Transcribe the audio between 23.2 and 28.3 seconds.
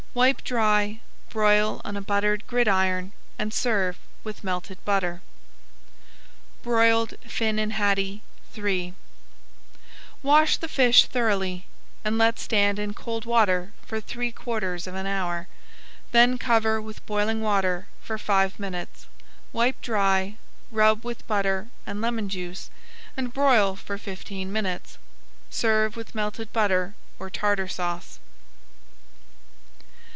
broil for fifteen minutes. Serve with melted butter or Tartar Sauce.